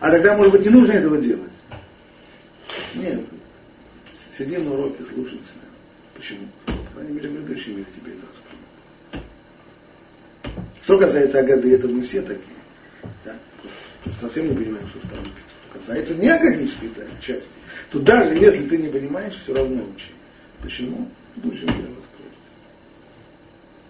[0.00, 1.50] А тогда, может быть, не нужно этого делать?
[2.94, 3.20] Нет.
[4.36, 5.40] Сиди на уроке, слушай.
[6.14, 6.40] Почему?
[6.66, 8.73] По крайней мере, в грядущем мире тебе это раскроют.
[10.84, 12.56] Что касается Агады, это мы все такие.
[13.24, 13.36] Да?
[14.20, 15.42] Совсем не понимаем, что втором Петру.
[15.70, 17.48] Что касается не агадической да, части,
[17.90, 20.10] то даже если ты не понимаешь, все равно учи.
[20.62, 21.08] Почему?
[21.36, 22.50] Будущем мир раскроется.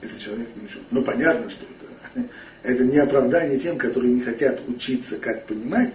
[0.02, 0.82] Если человек не учит.
[0.92, 2.28] Ну, понятно, что это,
[2.62, 5.92] это не оправдание тем, которые не хотят учиться, как понимать,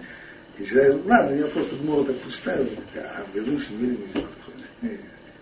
[0.58, 5.00] и считают, ладно, я просто думал, так представил, а в грядущем мире мы все раскроем.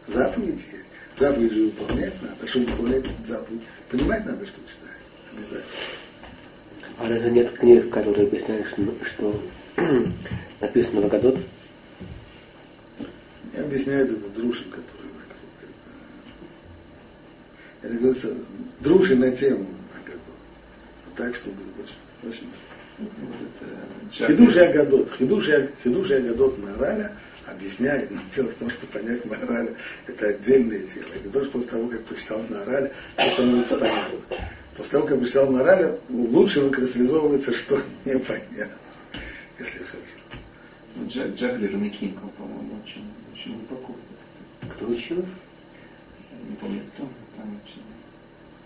[0.08, 0.86] Заповедь есть.
[1.18, 2.36] Заповедь же выполнять надо.
[2.44, 4.97] А чтобы выполнять заповедь, понимать надо, что читать.
[6.98, 9.42] А разве нет книг, которые объясняют, что, что
[10.62, 11.38] написано в Агадот?
[13.54, 15.52] Не объясняют это дружим, которые вокруг.
[17.82, 18.36] Это, это говорится,
[18.80, 21.16] дружи на тему Агадот.
[21.16, 22.50] Так, чтобы очень, очень
[24.12, 25.12] Хидуш Агадот.
[25.18, 25.46] Хидуш,
[25.84, 27.12] Хидуш Агадот Мараля
[27.46, 29.76] объясняет, но дело в том, что понять Мараля
[30.08, 31.06] это отдельное дело.
[31.16, 34.20] Это тоже после того, как прочитал Мараля, это становится понятно.
[34.78, 38.78] После того, как прочитал Мараля, лучше выкристаллизовывается, что непонятно,
[39.58, 40.08] если хорошо.
[40.96, 43.96] Ну, Джак, Джаглер Микинков, по-моему, очень, очень глубоко.
[44.76, 45.26] Кто учил?
[46.48, 47.82] Не помню кто, там очень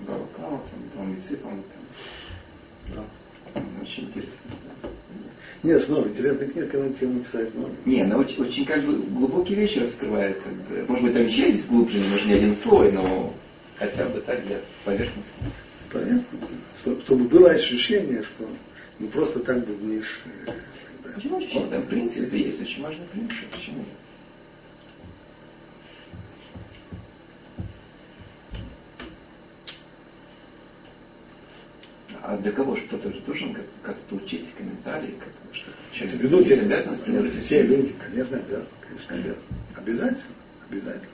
[0.05, 1.63] Балкао, там, по-моему,
[2.93, 3.05] там.
[3.81, 4.51] Очень интересно.
[5.63, 7.73] Нет, снова интересная книга, на тему писать много.
[7.85, 10.41] Не, она очень, очень как бы глубокие вещи раскрывает.
[10.41, 10.85] Как бы.
[10.87, 13.33] Может быть, там еще здесь глубже, может, не один слой, но
[13.77, 15.31] хотя бы так для поверхности.
[15.91, 16.39] Понятно.
[17.01, 18.47] Чтобы было ощущение, что
[18.99, 20.21] не просто так бубнишь.
[20.45, 20.53] Да.
[21.15, 21.69] Почему ощущение?
[21.69, 23.49] Там принципы есть, очень важный принцип.
[23.51, 23.83] Почему?
[32.23, 36.61] А для кого же кто-то же должен как-то учить комментарии, как что Если ведут, те,
[36.61, 39.45] обязанность нет, все люди, конечно, обязаны, конечно, обязаны.
[39.75, 40.35] Обязательно,
[40.69, 41.07] обязательно.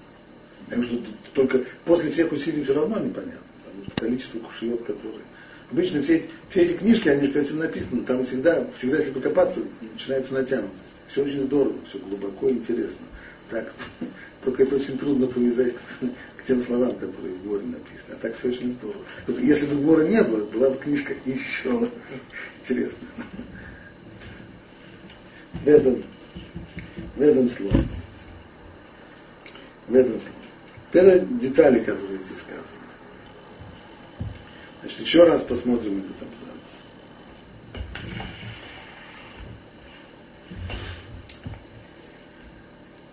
[0.66, 1.00] Потому что
[1.34, 3.47] только после всех усилий все равно непонятно,
[3.96, 5.24] количество кушиот, которые...
[5.72, 9.62] Обычно все эти, все эти книжки, они же красиво написаны, там всегда, всегда, если покопаться,
[9.82, 10.84] начинается натянутость.
[11.10, 13.06] Все очень здорово, все глубоко интересно.
[13.50, 13.74] Так,
[14.44, 15.76] только это очень трудно повязать
[16.48, 18.14] тем словам, которые в Горе написаны.
[18.14, 19.04] А так все очень здорово.
[19.28, 21.92] Если бы Гора не было, была бы книжка еще
[22.62, 23.10] интересная.
[25.54, 26.04] В этом,
[27.16, 27.88] в этом сложность.
[29.88, 30.38] В этом сложность.
[30.94, 32.77] Это детали, которые здесь сказаны.
[34.88, 36.48] Значит, еще раз посмотрим этот абзац.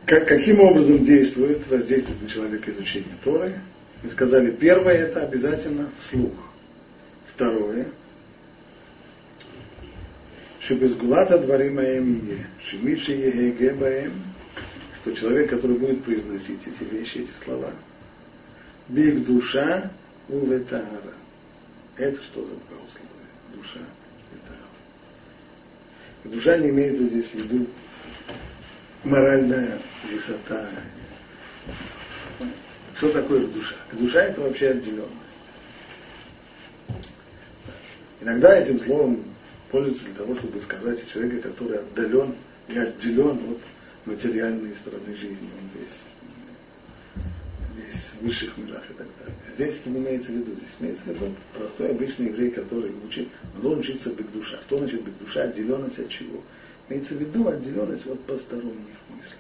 [0.06, 3.58] как, каким образом действует, воздействует на человека изучение Торы.
[4.04, 6.32] Мы сказали, первое это обязательно слух.
[7.34, 7.88] Второе,
[10.60, 14.12] Шебезгулата дворимаем е, шемиши еге баем,
[15.00, 17.72] что человек, который будет произносить эти вещи, эти слова,
[18.88, 19.90] биг душа
[20.28, 21.23] уветара.
[21.96, 23.24] Это что за два условия?
[23.54, 23.80] Душа
[26.24, 27.66] и Душа не имеется здесь в виду
[29.04, 29.78] моральная
[30.10, 30.70] высота.
[32.96, 33.74] Что такое душа?
[33.92, 35.12] Душа это вообще отделенность.
[38.20, 39.24] Иногда этим словом
[39.70, 42.34] пользуются для того, чтобы сказать о человеке, который отдален
[42.68, 43.60] и отделен от
[44.06, 45.50] материальной стороны жизни.
[45.60, 46.00] Он весь,
[47.76, 49.34] весь в высших мирах и так далее.
[49.54, 50.52] Здесь это не имеется в виду.
[50.52, 54.58] Здесь имеется в виду простой обычный еврей, который учит, он должен учиться биг душа.
[54.66, 55.42] Что значит биг душа?
[55.42, 56.40] Отделенность от чего?
[56.88, 59.38] Имеется в виду отделенность от посторонних мыслей.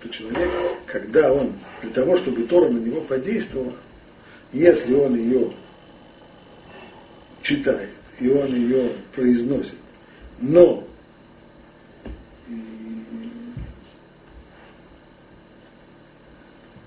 [0.00, 0.50] Это человек,
[0.86, 3.72] когда он, для того, чтобы Тора на него подействовала,
[4.52, 5.52] если он ее
[7.42, 9.76] читает, и он ее произносит,
[10.40, 10.86] но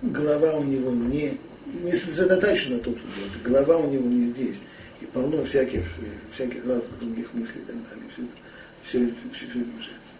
[0.01, 4.57] голова у него не, не сосредоточена на том, что делает, голова у него не здесь,
[5.01, 5.85] и полно всяких,
[6.33, 8.05] всяких разных других мыслей и так далее.
[8.13, 8.31] Все это
[8.83, 10.13] все, все, все мешается.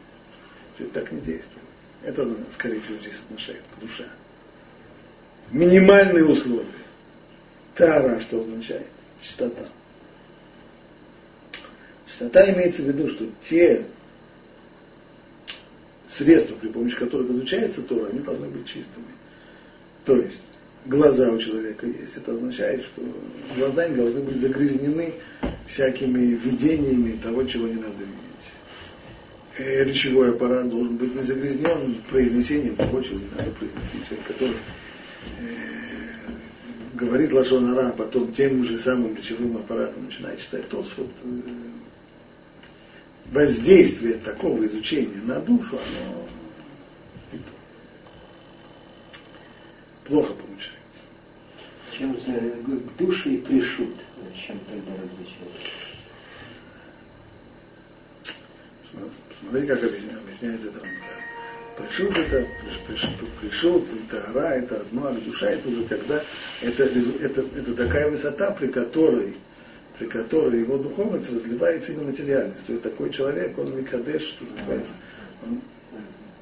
[0.76, 1.66] Все так не действует.
[2.04, 4.06] Это, скорее всего, здесь отношает душа.
[5.52, 6.66] Минимальные условия.
[7.76, 8.88] Тара, что означает?
[9.22, 9.68] Чистота.
[12.08, 13.86] Чистота имеется в виду, что те
[16.10, 19.06] средства, при помощи которых изучается Тора, они должны быть чистыми.
[20.10, 20.40] То есть,
[20.88, 22.18] глаза у человека есть.
[22.18, 23.04] Это означает, что
[23.56, 25.14] глаза не должны быть загрязнены
[25.68, 28.50] всякими видениями того, чего не надо видеть.
[29.60, 34.08] Э, речевой аппарат должен быть не загрязнен произнесением того, чего не надо произносить.
[34.08, 34.56] Человек, который
[35.42, 41.42] э, говорит лошонара, а потом тем же самым речевым аппаратом начинает читать тот вот, э,
[43.32, 46.26] воздействие такого изучения на душу, оно
[50.10, 50.76] плохо получается.
[51.98, 53.96] Чем же к душе и пришут?
[54.36, 55.54] Чем тогда различают?
[59.40, 61.20] Смотри, как объясняет это Рамбам.
[61.78, 62.46] Пришут это,
[63.40, 66.22] пришут, это ара, это одно, а душа это уже когда,
[66.62, 69.38] это, это, это такая высота, при которой,
[69.98, 72.66] при которой его духовность разливается именно материальность.
[72.66, 74.92] То есть такой человек, он микадеш, что называется,
[75.46, 75.62] он,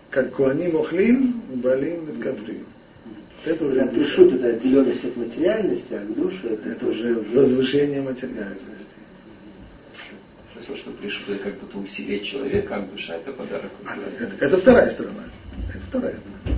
[0.10, 2.20] как куаним охлим, балим и
[3.46, 8.02] Это уже да, пришут это отделенность от материальности, а к душе это, это уже возвышение
[8.02, 8.88] материальности
[10.58, 13.72] смысл, что пришел это как будто усилие человека, а душа это подарок.
[13.86, 15.24] А, это, это вторая сторона.
[15.70, 16.57] Это вторая сторона.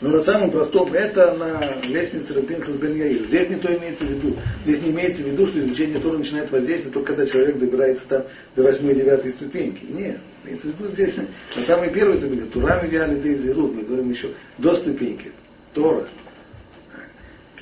[0.00, 3.22] Но на самом простом, это на лестнице Рапинхас бен Яир.
[3.26, 4.36] Здесь не то имеется в виду.
[4.64, 8.24] Здесь не имеется в виду, что изучение Тора начинает воздействовать только когда человек добирается там
[8.56, 9.84] до восьмой девятой ступеньки.
[9.84, 10.18] Нет.
[10.44, 11.14] Имеется в виду здесь
[11.56, 12.46] на самой первой ступеньке.
[12.46, 13.74] Тура Мивиали Дейзирут.
[13.74, 15.32] Мы говорим еще до ступеньки.
[15.72, 16.06] Тора.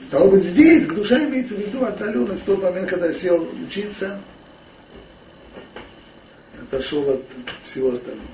[0.09, 4.21] Стало быть, здесь к душе имеется в виду отдаленность в тот момент, когда сел учиться,
[6.61, 7.23] отошел от
[7.67, 8.27] всего остального.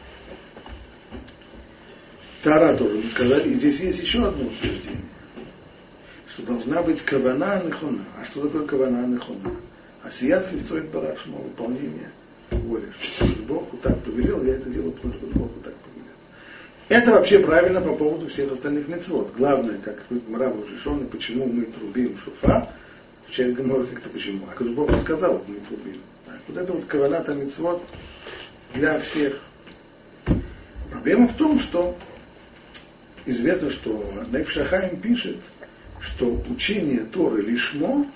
[2.43, 5.03] Тара тоже мы и здесь есть еще одно утверждение,
[6.29, 8.05] что должна быть кавана нехуна.
[8.17, 9.51] А что такое кавана нехуна?
[10.03, 12.11] Асият хлебцоид барашма, выполнение
[12.51, 12.93] воли.
[13.49, 15.99] Бог так повелел, я это делаю, потому что Бог так повелел.
[16.89, 19.33] Это вообще правильно по поводу всех остальных мецвод.
[19.37, 22.71] Главное, как Мрабу решен, почему мы трубим шуфа,
[23.25, 24.47] отвечает Гамор как-то почему.
[24.51, 26.01] А когда Бог сказал, вот мы трубим.
[26.25, 27.83] Так, вот это вот каваната мецвод,
[28.75, 29.41] для всех.
[30.91, 31.97] Проблема в том, что
[33.31, 35.37] известно, что Нейф Шахаим пишет,
[36.01, 38.07] что учение Торы лишмо,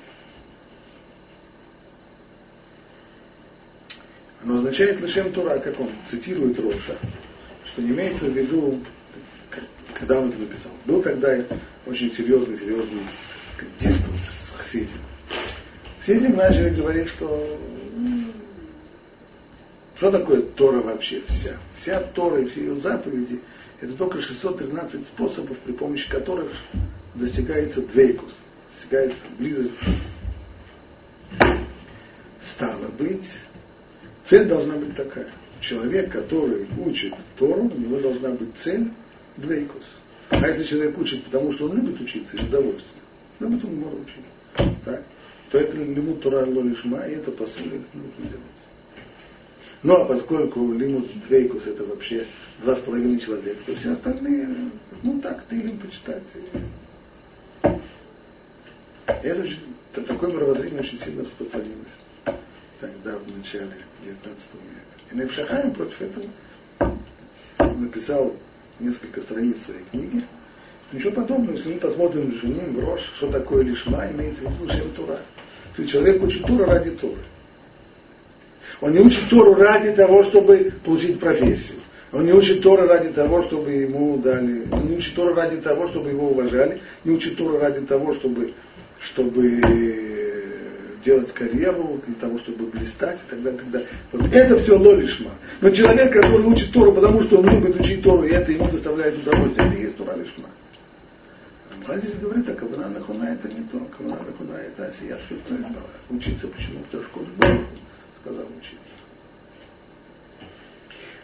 [4.42, 6.96] оно означает лишем Тора, как он цитирует Роша,
[7.66, 8.81] что не имеется в виду,
[9.94, 10.72] когда он это написал.
[10.85, 11.44] Был когда
[11.87, 13.03] очень серьезный, серьезный
[13.79, 14.88] диспут с Хсидим.
[16.01, 17.61] Хсидим начали говорить, что
[19.96, 21.59] что такое Тора вообще вся?
[21.77, 23.40] Вся Тора и все ее заповеди–
[23.83, 26.53] это только 613 способов, при помощи которых
[27.16, 28.33] достигается двейкус,
[28.71, 29.75] достигается близость.
[32.40, 33.29] Стало быть,
[34.25, 35.29] цель должна быть такая.
[35.61, 38.92] Человек, который учит Тору, у него должна быть цель
[39.37, 39.83] двейкус.
[40.31, 43.01] А если человек учит, потому что он любит учиться из удовольствия,
[43.40, 45.03] любит он может учить, так,
[45.51, 48.62] то это лимут Тора Лолишма, и это по сути это нужно делать.
[49.83, 52.27] Ну а поскольку лимут двейкус это вообще
[52.62, 54.49] два с половиной человека, то все остальные,
[55.03, 56.23] ну так, ты им почитать.
[59.07, 59.47] Это,
[59.92, 61.88] это такое мировоззрение очень сильно распространилось
[62.79, 65.11] тогда, в начале 19 века.
[65.11, 66.27] И Невшахаем против этого
[67.75, 68.35] написал
[68.79, 70.25] несколько страниц своей книги.
[70.92, 75.18] Ничего подобного, если мы посмотрим Жуним, Брош, что такое лишма, имеется в виду Шем Тура.
[75.75, 77.21] То есть человек учит Тура ради Туры.
[78.83, 81.79] Он не учит Тору ради того, чтобы получить профессию.
[82.11, 84.66] Он не учит Тору ради того, чтобы ему дали.
[84.73, 86.83] Он не учит Тору ради того, чтобы его уважали.
[87.05, 88.53] Не учит Тору ради того, чтобы,
[88.99, 89.61] чтобы
[91.05, 93.59] делать карьеру, для того, чтобы блистать и так далее.
[93.59, 93.88] И так далее.
[94.11, 95.31] Вот это все лолишма.
[95.61, 99.16] Но человек, который учит Тору, потому что он любит учить Тору, и это ему доставляет
[99.16, 100.49] удовольствие, это и есть Тора лишма.
[101.71, 103.79] Рамхан здесь говорит, а Кавана Нахуна это не то.
[103.97, 105.64] Кавана Нахуна это Асият Швецой.
[106.11, 106.81] Учиться почему?
[106.90, 107.21] Потому что
[108.23, 108.93] сказал учиться.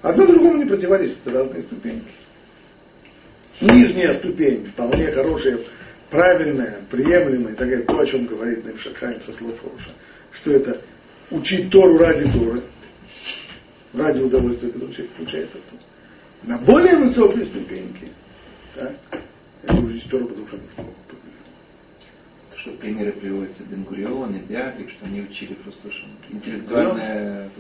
[0.03, 2.07] Одно другому не противоречит, это разные ступеньки.
[3.61, 5.59] Нижняя ступень, вполне хорошая,
[6.11, 9.91] правильная, приемлемая, такая, то, о чем говорит Невшакхайм со слов Роша,
[10.33, 10.81] что это
[11.31, 12.63] учить Тору ради Торы,
[13.93, 15.83] ради удовольствия, которое человек получает от Торы.
[16.45, 18.09] На более высокой ступеньке,
[18.77, 18.95] так,
[19.65, 20.59] это учить Тору, потому что
[22.69, 27.51] что примеры приводятся Бенгурион и Биафик, что они учили просто что интеллектуальное.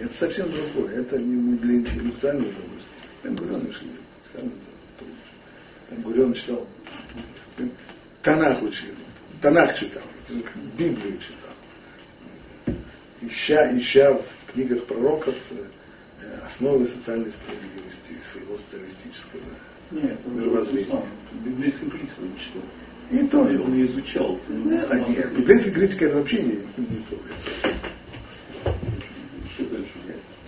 [0.00, 2.92] Это совсем другое, это не для интеллектуального удовольствия.
[3.24, 3.88] Бенгурион учил.
[5.90, 6.66] Бенгурион читал,
[8.22, 8.94] Танах учил,
[9.42, 10.02] Танах читал,
[10.78, 12.78] Библию читал.
[13.20, 19.42] Ища, ища в книгах пророков э, основы социальной справедливости своего социалистического
[19.92, 21.04] Нет, мировоззрения.
[21.44, 22.62] Библейский принцип читал.
[23.12, 23.40] И то.
[23.40, 24.40] Он не изучал.
[24.48, 27.18] Да, нет, библейская критика это вообще не, не то.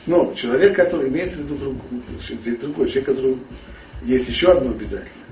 [0.03, 3.39] Снова, человек, который имеется в виду другой, другой, человек, который
[4.03, 5.25] есть еще одно обязательно.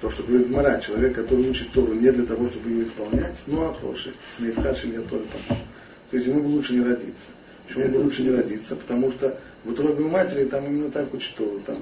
[0.00, 3.64] То, что говорит Мара, человек, который учит Тору не для того, чтобы ее исполнять, ну
[3.64, 5.26] а хоши, не в хаши я помню.
[5.48, 7.26] То есть ему бы лучше не родиться.
[7.66, 8.76] Почему бы лучше не родиться?
[8.76, 11.78] Потому что в утробе у матери там именно так учат Тору, там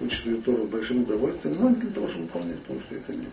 [0.00, 3.12] учат ее Тору с большим удовольствием, но не для того, чтобы выполнять, потому что это
[3.12, 3.26] не,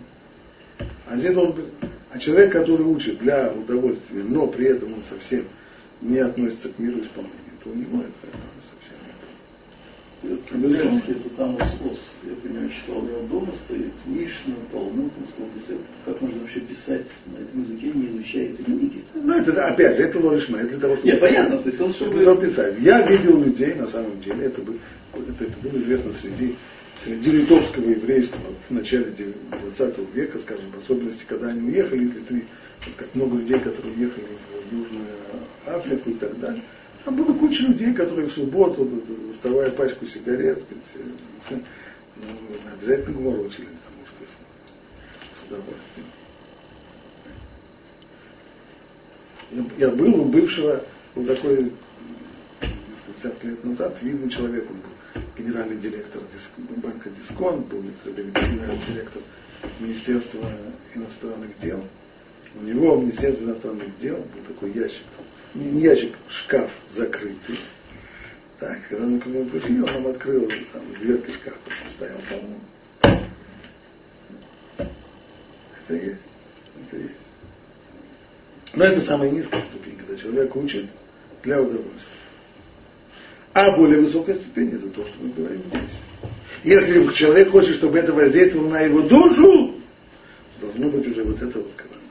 [1.09, 1.65] А здесь должен быть,
[2.11, 5.45] а человек, который учит для удовольствия, но при этом он совсем
[6.01, 8.37] не относится к миру исполнения, то у него это, это
[8.71, 8.97] совсем
[10.23, 16.21] Израильский это там ос, я понимаю, читал, у него дома стоит Мишна, Талмуд, сказал, как
[16.21, 19.05] можно вообще писать на этом языке, не изучая эти книги.
[19.13, 21.07] Ну, это, опять же, это Лоришма, для того, чтобы...
[21.07, 22.17] Нет, понятно, то есть он чтобы...
[22.17, 22.79] Для писать.
[22.79, 24.79] Я видел людей, на самом деле, это, бы,
[25.13, 26.55] это, это было известно среди,
[27.03, 29.05] среди литовского еврейства в начале
[29.75, 32.45] 20 века, скажем, в особенности, когда они уехали из Литвы,
[32.85, 34.25] вот как много людей, которые уехали
[34.69, 35.05] в Южную
[35.65, 36.63] Африку и так далее,
[37.05, 38.89] там было куча людей, которые в субботу,
[39.29, 41.57] доставая пачку сигарет, сказать, э,
[42.17, 44.25] ну, обязательно гуморочили, потому что
[45.33, 46.05] с удовольствием.
[49.77, 50.83] Я был у бывшего,
[51.15, 51.71] был такой,
[53.07, 54.96] несколько лет назад, видный человек, он был
[55.37, 56.21] генеральный директор
[56.77, 59.21] банка Дисконт, был некоторое время генеральный директор
[59.79, 60.51] Министерства
[60.93, 61.83] иностранных дел.
[62.55, 65.03] У него в Министерстве иностранных дел был такой ящик
[65.53, 67.59] не, ящик, шкаф закрытый.
[68.59, 72.61] Так, когда мы к нему пришли, он нам открыл там, дверки шкафа, он стоял, по-моему.
[75.85, 76.21] Это есть.
[76.87, 77.15] Это есть.
[78.73, 80.89] Но это самая низкая ступень, когда человек учит
[81.43, 82.26] для удовольствия.
[83.59, 85.97] А более высокая ступень это то, что мы говорим здесь.
[86.63, 89.81] Если человек хочет, чтобы это воздействовало на его душу,
[90.61, 92.03] должно быть уже вот это вот кавана.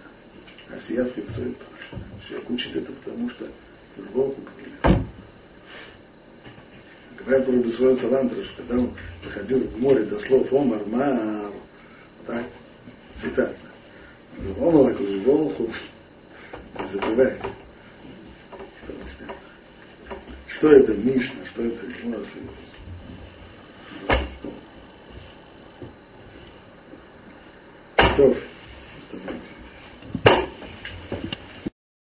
[0.71, 1.57] А сият стоит
[2.27, 3.47] Человек учит это потому, что
[3.97, 5.05] другого погибли.
[7.17, 8.91] Говорят про Бесвой Салантра, что когда он
[9.23, 11.53] доходил в море до слов Омар Мар,
[12.27, 12.47] так,
[13.23, 13.55] цитата,
[14.37, 15.71] он говорил, Омар Волху,
[16.81, 17.46] не забывайте,
[20.67, 22.21] что, это Мишна, что это Гмор,